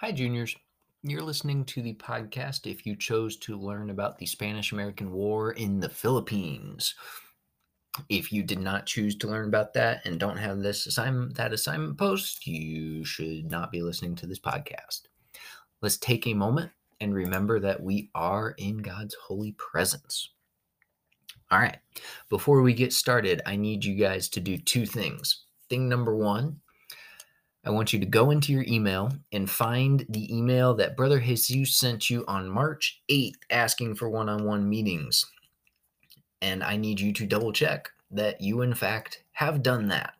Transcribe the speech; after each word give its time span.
Hi, 0.00 0.12
juniors. 0.12 0.54
You're 1.04 1.22
listening 1.22 1.64
to 1.64 1.80
the 1.80 1.94
podcast 1.94 2.70
if 2.70 2.84
you 2.84 2.96
chose 2.96 3.38
to 3.38 3.58
learn 3.58 3.88
about 3.88 4.18
the 4.18 4.26
Spanish 4.26 4.72
American 4.72 5.10
War 5.10 5.52
in 5.52 5.80
the 5.80 5.88
Philippines. 5.88 6.94
If 8.10 8.30
you 8.30 8.42
did 8.42 8.58
not 8.58 8.84
choose 8.84 9.16
to 9.16 9.26
learn 9.26 9.48
about 9.48 9.72
that 9.72 10.04
and 10.04 10.20
don't 10.20 10.36
have 10.36 10.58
this 10.58 10.86
assignment, 10.86 11.34
that 11.36 11.54
assignment 11.54 11.96
post, 11.96 12.46
you 12.46 13.06
should 13.06 13.50
not 13.50 13.72
be 13.72 13.80
listening 13.80 14.14
to 14.16 14.26
this 14.26 14.38
podcast. 14.38 15.04
Let's 15.80 15.96
take 15.96 16.26
a 16.26 16.34
moment 16.34 16.70
and 17.00 17.14
remember 17.14 17.58
that 17.60 17.82
we 17.82 18.10
are 18.14 18.50
in 18.58 18.76
God's 18.76 19.14
holy 19.14 19.52
presence. 19.52 20.28
All 21.50 21.58
right, 21.58 21.78
before 22.28 22.60
we 22.60 22.74
get 22.74 22.92
started, 22.92 23.40
I 23.46 23.56
need 23.56 23.82
you 23.82 23.94
guys 23.94 24.28
to 24.28 24.40
do 24.40 24.58
two 24.58 24.84
things. 24.84 25.44
Thing 25.70 25.88
number 25.88 26.14
one 26.14 26.60
I 27.66 27.70
want 27.70 27.92
you 27.92 27.98
to 27.98 28.06
go 28.06 28.30
into 28.30 28.52
your 28.52 28.64
email 28.68 29.10
and 29.32 29.50
find 29.50 30.06
the 30.08 30.32
email 30.32 30.72
that 30.74 30.96
Brother 30.96 31.18
Jesus 31.18 31.76
sent 31.76 32.08
you 32.08 32.24
on 32.28 32.48
March 32.48 33.02
8th 33.10 33.40
asking 33.50 33.96
for 33.96 34.08
one 34.08 34.28
on 34.28 34.44
one 34.44 34.68
meetings. 34.68 35.26
And 36.40 36.62
I 36.62 36.76
need 36.76 37.00
you 37.00 37.12
to 37.14 37.26
double 37.26 37.52
check 37.52 37.90
that 38.12 38.40
you, 38.40 38.60
in 38.60 38.72
fact, 38.72 39.24
have 39.32 39.64
done 39.64 39.88
that 39.88 40.14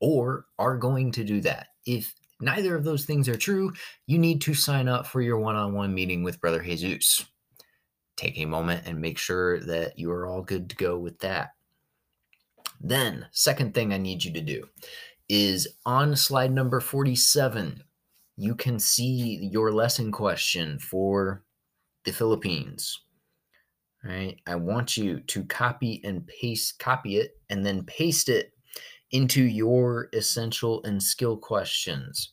or 0.00 0.46
are 0.58 0.76
going 0.76 1.12
to 1.12 1.22
do 1.22 1.40
that. 1.42 1.68
If 1.86 2.12
neither 2.40 2.74
of 2.74 2.82
those 2.82 3.04
things 3.04 3.28
are 3.28 3.36
true, 3.36 3.72
you 4.08 4.18
need 4.18 4.40
to 4.40 4.54
sign 4.54 4.88
up 4.88 5.06
for 5.06 5.22
your 5.22 5.38
one 5.38 5.54
on 5.54 5.72
one 5.72 5.94
meeting 5.94 6.24
with 6.24 6.40
Brother 6.40 6.60
Jesus. 6.60 7.24
Take 8.16 8.38
a 8.38 8.44
moment 8.44 8.82
and 8.86 9.00
make 9.00 9.18
sure 9.18 9.60
that 9.60 10.00
you 10.00 10.10
are 10.10 10.26
all 10.26 10.42
good 10.42 10.68
to 10.70 10.76
go 10.76 10.98
with 10.98 11.20
that. 11.20 11.50
Then, 12.80 13.26
second 13.30 13.72
thing 13.72 13.92
I 13.92 13.98
need 13.98 14.24
you 14.24 14.32
to 14.32 14.40
do 14.40 14.68
is 15.28 15.68
on 15.86 16.16
slide 16.16 16.52
number 16.52 16.80
47. 16.80 17.82
You 18.36 18.54
can 18.54 18.78
see 18.78 19.48
your 19.50 19.72
lesson 19.72 20.10
question 20.12 20.78
for 20.78 21.44
the 22.04 22.12
Philippines. 22.12 23.00
All 24.04 24.10
right. 24.10 24.38
I 24.46 24.54
want 24.56 24.96
you 24.96 25.20
to 25.20 25.44
copy 25.44 26.00
and 26.04 26.26
paste, 26.26 26.78
copy 26.78 27.16
it, 27.16 27.38
and 27.48 27.64
then 27.64 27.84
paste 27.84 28.28
it 28.28 28.52
into 29.12 29.42
your 29.42 30.08
essential 30.12 30.82
and 30.84 31.02
skill 31.02 31.36
questions. 31.36 32.32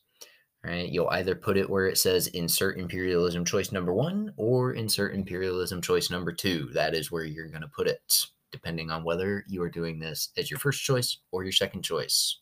All 0.65 0.71
right. 0.71 0.89
You'll 0.89 1.09
either 1.09 1.35
put 1.35 1.57
it 1.57 1.69
where 1.69 1.87
it 1.87 1.97
says 1.97 2.27
insert 2.27 2.77
imperialism 2.77 3.45
choice 3.45 3.71
number 3.71 3.93
one 3.93 4.33
or 4.35 4.73
insert 4.73 5.15
imperialism 5.15 5.81
choice 5.81 6.09
number 6.09 6.33
two. 6.33 6.69
That 6.73 6.93
is 6.93 7.11
where 7.11 7.23
you're 7.23 7.47
going 7.47 7.61
to 7.61 7.67
put 7.69 7.87
it, 7.87 8.25
depending 8.51 8.91
on 8.91 9.03
whether 9.03 9.45
you 9.47 9.61
are 9.63 9.69
doing 9.69 9.99
this 9.99 10.29
as 10.37 10.51
your 10.51 10.59
first 10.59 10.83
choice 10.83 11.19
or 11.31 11.43
your 11.43 11.53
second 11.53 11.83
choice. 11.83 12.41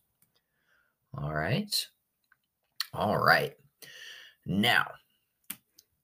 All 1.18 1.34
right. 1.34 1.88
All 2.94 3.18
right. 3.18 3.54
Now, 4.46 4.88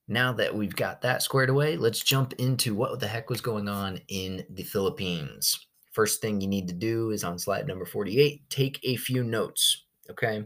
now 0.07 0.33
that 0.33 0.53
we've 0.53 0.75
got 0.75 1.01
that 1.01 1.23
squared 1.23 1.49
away, 1.49 1.77
let's 1.77 1.99
jump 1.99 2.33
into 2.33 2.75
what 2.75 2.99
the 2.99 3.07
heck 3.07 3.29
was 3.29 3.41
going 3.41 3.67
on 3.67 3.99
in 4.07 4.45
the 4.49 4.63
Philippines. 4.63 5.57
First 5.93 6.21
thing 6.21 6.41
you 6.41 6.47
need 6.47 6.67
to 6.67 6.73
do 6.73 7.11
is 7.11 7.23
on 7.23 7.39
slide 7.39 7.67
number 7.67 7.85
48, 7.85 8.49
take 8.49 8.79
a 8.83 8.97
few 8.97 9.23
notes. 9.23 9.85
Okay. 10.09 10.45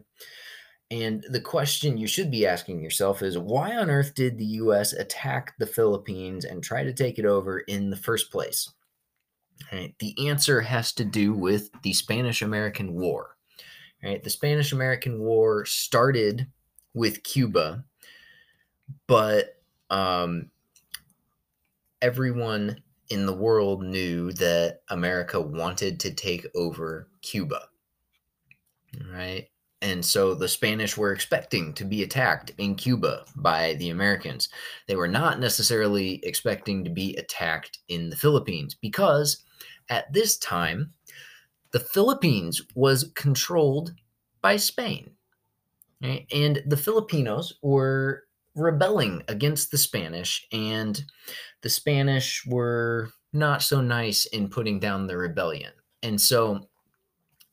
And 0.91 1.23
the 1.29 1.41
question 1.41 1.97
you 1.97 2.07
should 2.07 2.31
be 2.31 2.47
asking 2.47 2.81
yourself 2.81 3.21
is 3.21 3.37
why 3.37 3.75
on 3.75 3.89
earth 3.89 4.15
did 4.15 4.37
the 4.37 4.45
US 4.45 4.93
attack 4.93 5.53
the 5.59 5.67
Philippines 5.67 6.45
and 6.45 6.63
try 6.63 6.83
to 6.83 6.93
take 6.93 7.19
it 7.19 7.25
over 7.25 7.59
in 7.59 7.89
the 7.89 7.97
first 7.97 8.31
place? 8.31 8.71
Right. 9.71 9.93
The 9.99 10.29
answer 10.29 10.61
has 10.61 10.93
to 10.93 11.05
do 11.05 11.33
with 11.33 11.69
the 11.83 11.93
Spanish 11.93 12.41
American 12.41 12.93
War. 12.93 13.35
Right? 14.03 14.23
The 14.23 14.29
Spanish 14.29 14.71
American 14.71 15.19
War 15.19 15.65
started 15.65 16.47
with 16.93 17.23
Cuba, 17.23 17.83
but 19.07 19.57
um, 19.89 20.49
everyone 22.01 22.81
in 23.09 23.25
the 23.25 23.33
world 23.33 23.83
knew 23.83 24.31
that 24.33 24.81
America 24.89 25.41
wanted 25.41 25.99
to 26.01 26.13
take 26.13 26.47
over 26.55 27.09
Cuba. 27.21 27.63
Right? 29.11 29.49
And 29.81 30.03
so 30.03 30.33
the 30.35 30.47
Spanish 30.47 30.97
were 30.97 31.13
expecting 31.13 31.73
to 31.75 31.85
be 31.85 32.03
attacked 32.03 32.51
in 32.57 32.75
Cuba 32.75 33.23
by 33.35 33.75
the 33.75 33.89
Americans. 33.89 34.49
They 34.87 34.95
were 34.95 35.07
not 35.07 35.39
necessarily 35.39 36.19
expecting 36.23 36.83
to 36.83 36.89
be 36.89 37.15
attacked 37.15 37.79
in 37.87 38.09
the 38.09 38.17
Philippines 38.17 38.75
because 38.75 39.43
at 39.89 40.11
this 40.11 40.37
time, 40.37 40.93
the 41.71 41.79
Philippines 41.79 42.61
was 42.75 43.11
controlled 43.15 43.93
by 44.41 44.57
Spain. 44.57 45.11
Right? 46.01 46.25
And 46.31 46.63
the 46.65 46.77
Filipinos 46.77 47.55
were 47.61 48.23
rebelling 48.55 49.23
against 49.27 49.71
the 49.71 49.77
Spanish, 49.77 50.47
and 50.51 51.03
the 51.61 51.69
Spanish 51.69 52.45
were 52.45 53.09
not 53.33 53.61
so 53.61 53.81
nice 53.81 54.25
in 54.25 54.49
putting 54.49 54.79
down 54.79 55.07
the 55.07 55.17
rebellion. 55.17 55.71
And 56.01 56.19
so 56.19 56.69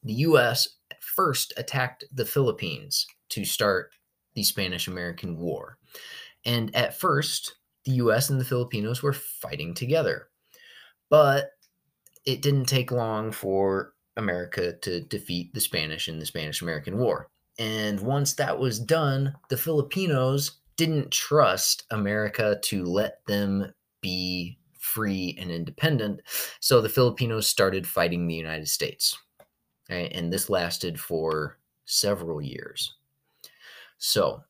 the 0.03 0.15
US 0.15 0.69
first 1.00 1.53
attacked 1.56 2.04
the 2.12 2.25
Philippines 2.25 3.06
to 3.31 3.44
start 3.44 3.91
the 4.34 4.44
Spanish 4.44 4.87
American 4.87 5.38
War. 5.38 5.78
And 6.44 6.75
at 6.75 6.98
first, 6.98 7.56
the 7.84 7.93
US 7.93 8.31
and 8.31 8.41
the 8.41 8.44
Filipinos 8.44 9.03
were 9.03 9.12
fighting 9.12 9.75
together. 9.75 10.28
But 11.10 11.50
it 12.25 12.43
didn't 12.43 12.66
take 12.66 12.91
long 12.91 13.33
for 13.33 13.93
America 14.16 14.72
to 14.82 15.00
defeat 15.00 15.53
the 15.54 15.60
Spanish 15.60 16.09
in 16.09 16.19
the 16.19 16.27
Spanish 16.27 16.62
American 16.62 16.99
War. 16.99 17.28
And 17.59 18.00
once 18.00 18.34
that 18.34 18.59
was 18.59 18.78
done, 18.78 19.34
the 19.49 19.56
Filipinos 19.56 20.60
didn't 20.77 21.10
trust 21.10 21.84
America 21.91 22.59
to 22.65 22.84
let 22.84 23.25
them 23.27 23.72
be 24.03 24.59
free 24.78 25.37
and 25.41 25.50
independent. 25.50 26.21
So 26.60 26.81
the 26.81 26.88
Filipinos 26.88 27.47
started 27.47 27.87
fighting 27.87 28.27
the 28.27 28.34
United 28.34 28.69
States. 28.69 29.16
And 29.88 30.33
this 30.33 30.50
lasted 30.50 31.00
for 31.00 31.59
several 31.84 32.43
years. 32.43 32.94
So 33.98 34.43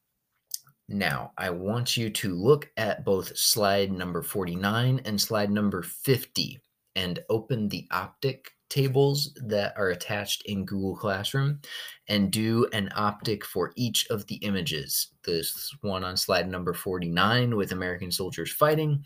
now 0.88 1.32
I 1.38 1.50
want 1.50 1.96
you 1.96 2.10
to 2.10 2.34
look 2.34 2.70
at 2.76 3.04
both 3.04 3.36
slide 3.36 3.92
number 3.92 4.22
49 4.22 5.00
and 5.04 5.20
slide 5.20 5.50
number 5.50 5.82
50 5.82 6.60
and 6.96 7.18
open 7.28 7.68
the 7.68 7.86
optic 7.90 8.55
tables 8.68 9.32
that 9.36 9.74
are 9.76 9.90
attached 9.90 10.42
in 10.46 10.64
Google 10.64 10.96
Classroom 10.96 11.60
and 12.08 12.30
do 12.30 12.66
an 12.72 12.90
optic 12.94 13.44
for 13.44 13.72
each 13.76 14.06
of 14.08 14.26
the 14.26 14.36
images. 14.36 15.08
This 15.24 15.74
one 15.80 16.04
on 16.04 16.16
slide 16.16 16.48
number 16.48 16.72
49 16.72 17.56
with 17.56 17.72
American 17.72 18.10
soldiers 18.10 18.52
fighting, 18.52 19.04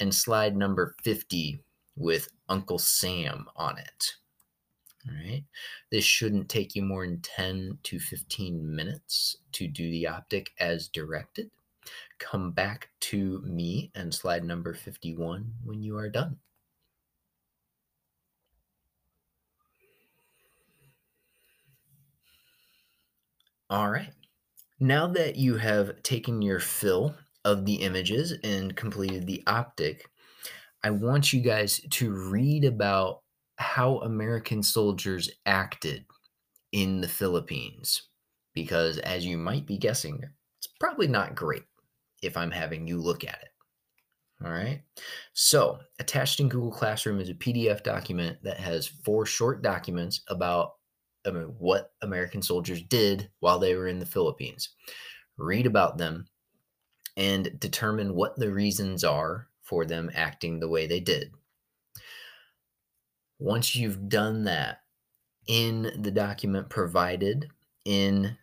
and 0.00 0.14
slide 0.14 0.56
number 0.56 0.94
50 1.02 1.60
with 1.96 2.28
Uncle 2.48 2.78
Sam 2.78 3.46
on 3.56 3.78
it. 3.78 4.14
All 5.08 5.14
right. 5.14 5.44
This 5.90 6.04
shouldn't 6.04 6.48
take 6.48 6.74
you 6.74 6.82
more 6.82 7.06
than 7.06 7.20
10 7.20 7.78
to 7.84 7.98
15 7.98 8.74
minutes 8.74 9.36
to 9.52 9.68
do 9.68 9.90
the 9.90 10.06
optic 10.06 10.50
as 10.58 10.88
directed. 10.88 11.50
Come 12.18 12.50
back 12.50 12.88
to 13.00 13.40
me 13.44 13.92
and 13.94 14.12
slide 14.12 14.44
number 14.44 14.74
51 14.74 15.52
when 15.64 15.82
you 15.82 15.96
are 15.96 16.08
done. 16.08 16.38
All 23.68 23.90
right. 23.90 24.12
Now 24.78 25.08
that 25.08 25.36
you 25.36 25.56
have 25.56 26.02
taken 26.02 26.42
your 26.42 26.60
fill 26.60 27.16
of 27.44 27.64
the 27.64 27.76
images 27.76 28.34
and 28.44 28.76
completed 28.76 29.26
the 29.26 29.42
optic, 29.46 30.08
I 30.84 30.90
want 30.90 31.32
you 31.32 31.40
guys 31.40 31.80
to 31.90 32.12
read 32.12 32.64
about 32.64 33.22
how 33.56 33.98
American 33.98 34.62
soldiers 34.62 35.30
acted 35.46 36.04
in 36.72 37.00
the 37.00 37.08
Philippines. 37.08 38.08
Because 38.54 38.98
as 38.98 39.26
you 39.26 39.36
might 39.36 39.66
be 39.66 39.78
guessing, 39.78 40.22
it's 40.58 40.68
probably 40.78 41.08
not 41.08 41.34
great 41.34 41.64
if 42.22 42.36
I'm 42.36 42.50
having 42.50 42.86
you 42.86 43.00
look 43.00 43.24
at 43.24 43.40
it. 43.42 44.44
All 44.44 44.52
right. 44.52 44.82
So, 45.32 45.78
attached 45.98 46.40
in 46.40 46.48
Google 46.48 46.70
Classroom 46.70 47.20
is 47.20 47.30
a 47.30 47.34
PDF 47.34 47.82
document 47.82 48.38
that 48.42 48.58
has 48.58 48.86
four 48.86 49.24
short 49.24 49.62
documents 49.62 50.20
about 50.28 50.72
what 51.58 51.92
American 52.02 52.42
soldiers 52.42 52.82
did 52.82 53.30
while 53.40 53.58
they 53.58 53.74
were 53.74 53.88
in 53.88 53.98
the 53.98 54.06
Philippines. 54.06 54.70
Read 55.36 55.66
about 55.66 55.98
them 55.98 56.26
and 57.16 57.58
determine 57.58 58.14
what 58.14 58.36
the 58.36 58.52
reasons 58.52 59.04
are 59.04 59.48
for 59.62 59.84
them 59.84 60.10
acting 60.14 60.60
the 60.60 60.68
way 60.68 60.86
they 60.86 61.00
did. 61.00 61.32
Once 63.38 63.74
you've 63.74 64.08
done 64.08 64.44
that 64.44 64.80
in 65.46 65.92
the 66.00 66.10
document 66.10 66.68
provided 66.68 67.48
in 67.84 68.36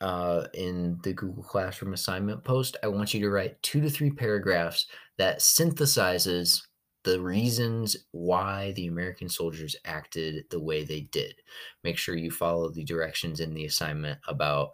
uh, 0.00 0.46
in 0.52 0.98
the 1.02 1.14
Google 1.14 1.42
Classroom 1.42 1.94
assignment 1.94 2.44
post, 2.44 2.76
I 2.82 2.88
want 2.88 3.14
you 3.14 3.20
to 3.20 3.30
write 3.30 3.62
two 3.62 3.80
to 3.80 3.88
three 3.88 4.10
paragraphs 4.10 4.86
that 5.16 5.38
synthesizes 5.38 6.60
the 7.06 7.20
reasons 7.20 7.96
why 8.10 8.72
the 8.72 8.88
American 8.88 9.28
soldiers 9.28 9.76
acted 9.84 10.44
the 10.50 10.60
way 10.60 10.82
they 10.82 11.02
did. 11.02 11.36
Make 11.84 11.98
sure 11.98 12.16
you 12.16 12.32
follow 12.32 12.68
the 12.68 12.82
directions 12.82 13.38
in 13.38 13.54
the 13.54 13.64
assignment 13.64 14.18
about 14.26 14.72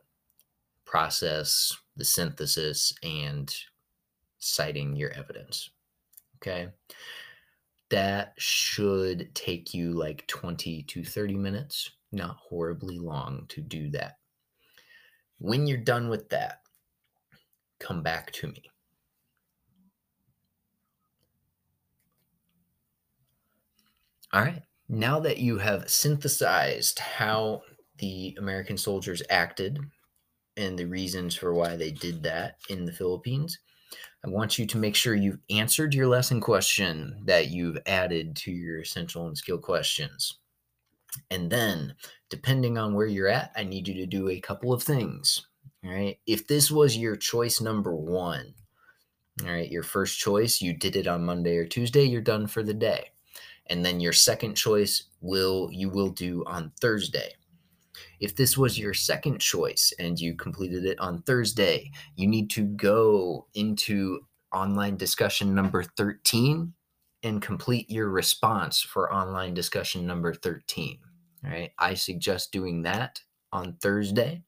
process, 0.86 1.76
the 1.94 2.06
synthesis, 2.06 2.94
and 3.02 3.54
citing 4.38 4.96
your 4.96 5.10
evidence. 5.10 5.68
Okay. 6.38 6.70
That 7.90 8.32
should 8.38 9.34
take 9.34 9.74
you 9.74 9.92
like 9.92 10.26
20 10.26 10.84
to 10.84 11.04
30 11.04 11.36
minutes, 11.36 11.90
not 12.12 12.38
horribly 12.48 12.98
long 12.98 13.44
to 13.50 13.60
do 13.60 13.90
that. 13.90 14.16
When 15.36 15.66
you're 15.66 15.76
done 15.76 16.08
with 16.08 16.30
that, 16.30 16.60
come 17.78 18.02
back 18.02 18.32
to 18.32 18.46
me. 18.46 18.71
All 24.32 24.42
right. 24.42 24.62
Now 24.88 25.20
that 25.20 25.38
you 25.38 25.58
have 25.58 25.90
synthesized 25.90 26.98
how 26.98 27.62
the 27.98 28.34
American 28.38 28.76
soldiers 28.76 29.22
acted 29.30 29.78
and 30.56 30.78
the 30.78 30.86
reasons 30.86 31.34
for 31.34 31.54
why 31.54 31.76
they 31.76 31.90
did 31.92 32.22
that 32.24 32.58
in 32.68 32.84
the 32.84 32.92
Philippines, 32.92 33.58
I 34.24 34.28
want 34.28 34.58
you 34.58 34.66
to 34.66 34.78
make 34.78 34.96
sure 34.96 35.14
you've 35.14 35.40
answered 35.50 35.94
your 35.94 36.08
lesson 36.08 36.40
question 36.40 37.22
that 37.26 37.48
you've 37.50 37.78
added 37.86 38.36
to 38.38 38.52
your 38.52 38.80
essential 38.82 39.26
and 39.28 39.38
skill 39.38 39.58
questions. 39.58 40.38
And 41.30 41.50
then, 41.50 41.96
depending 42.30 42.78
on 42.78 42.94
where 42.94 43.06
you're 43.06 43.28
at, 43.28 43.52
I 43.56 43.64
need 43.64 43.88
you 43.88 43.94
to 43.94 44.06
do 44.06 44.28
a 44.28 44.40
couple 44.40 44.72
of 44.72 44.82
things. 44.82 45.46
All 45.84 45.92
right. 45.92 46.18
If 46.26 46.46
this 46.48 46.70
was 46.70 46.96
your 46.96 47.16
choice 47.16 47.60
number 47.60 47.94
one, 47.94 48.54
all 49.42 49.50
right, 49.52 49.70
your 49.70 49.84
first 49.84 50.18
choice, 50.18 50.60
you 50.62 50.74
did 50.74 50.96
it 50.96 51.06
on 51.06 51.24
Monday 51.24 51.56
or 51.56 51.66
Tuesday, 51.66 52.04
you're 52.04 52.22
done 52.22 52.46
for 52.46 52.62
the 52.62 52.74
day. 52.74 53.11
And 53.68 53.84
then 53.84 54.00
your 54.00 54.12
second 54.12 54.54
choice 54.54 55.04
will 55.20 55.70
you 55.72 55.88
will 55.88 56.10
do 56.10 56.44
on 56.46 56.72
Thursday. 56.80 57.34
If 58.20 58.36
this 58.36 58.56
was 58.56 58.78
your 58.78 58.94
second 58.94 59.40
choice 59.40 59.92
and 59.98 60.18
you 60.18 60.34
completed 60.34 60.84
it 60.84 60.98
on 61.00 61.22
Thursday, 61.22 61.90
you 62.16 62.28
need 62.28 62.50
to 62.50 62.64
go 62.64 63.46
into 63.54 64.20
online 64.52 64.96
discussion 64.96 65.54
number 65.54 65.82
13 65.96 66.72
and 67.22 67.42
complete 67.42 67.90
your 67.90 68.10
response 68.10 68.80
for 68.80 69.12
online 69.12 69.54
discussion 69.54 70.06
number 70.06 70.34
13. 70.34 70.98
All 71.44 71.50
right. 71.50 71.70
I 71.78 71.94
suggest 71.94 72.52
doing 72.52 72.82
that 72.82 73.20
on 73.52 73.76
Thursday 73.80 74.42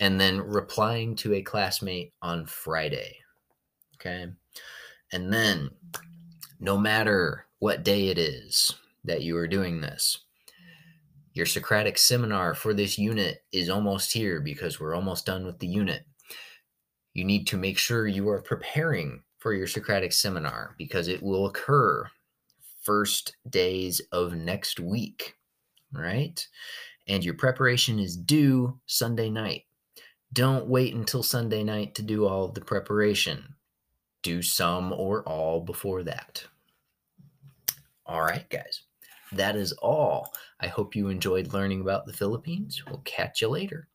and 0.00 0.20
then 0.20 0.40
replying 0.40 1.16
to 1.16 1.34
a 1.34 1.42
classmate 1.42 2.12
on 2.22 2.46
Friday. 2.46 3.16
Okay. 3.96 4.26
And 5.12 5.32
then, 5.32 5.70
no 6.60 6.76
matter 6.76 7.46
what 7.58 7.84
day 7.84 8.08
it 8.08 8.18
is 8.18 8.74
that 9.04 9.22
you 9.22 9.36
are 9.36 9.48
doing 9.48 9.80
this, 9.80 10.18
your 11.32 11.46
Socratic 11.46 11.98
seminar 11.98 12.54
for 12.54 12.74
this 12.74 12.98
unit 12.98 13.42
is 13.52 13.68
almost 13.68 14.12
here 14.12 14.40
because 14.40 14.80
we're 14.80 14.94
almost 14.94 15.26
done 15.26 15.44
with 15.46 15.58
the 15.58 15.66
unit. 15.66 16.04
You 17.14 17.24
need 17.24 17.46
to 17.48 17.56
make 17.56 17.78
sure 17.78 18.06
you 18.06 18.28
are 18.28 18.42
preparing 18.42 19.22
for 19.38 19.54
your 19.54 19.66
Socratic 19.66 20.12
seminar 20.12 20.74
because 20.78 21.08
it 21.08 21.22
will 21.22 21.46
occur 21.46 22.08
first 22.82 23.36
days 23.48 24.00
of 24.12 24.34
next 24.34 24.80
week, 24.80 25.34
right? 25.92 26.46
And 27.06 27.24
your 27.24 27.34
preparation 27.34 27.98
is 27.98 28.16
due 28.16 28.78
Sunday 28.86 29.30
night. 29.30 29.62
Don't 30.32 30.66
wait 30.66 30.94
until 30.94 31.22
Sunday 31.22 31.64
night 31.64 31.94
to 31.94 32.02
do 32.02 32.26
all 32.26 32.48
the 32.48 32.60
preparation. 32.60 33.54
Do 34.22 34.42
some 34.42 34.92
or 34.92 35.22
all 35.22 35.60
before 35.60 36.02
that. 36.04 36.44
All 38.08 38.22
right, 38.22 38.48
guys 38.48 38.82
that 39.32 39.56
is 39.56 39.72
all. 39.72 40.32
I 40.60 40.66
hope 40.68 40.96
you 40.96 41.08
enjoyed 41.08 41.52
learning 41.52 41.80
about 41.80 42.06
the 42.06 42.12
Philippines. 42.12 42.82
We'll 42.86 43.02
catch 43.04 43.40
you 43.40 43.48
later. 43.48 43.88